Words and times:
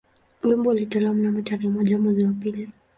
Wimbo 0.43 0.69
ulitolewa 0.69 1.13
mnamo 1.13 1.41
tarehe 1.41 1.69
moja 1.69 1.97
mwezi 1.99 2.23
wa 2.23 2.31
pili 2.33 2.69